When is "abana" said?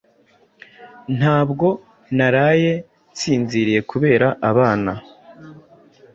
4.49-4.91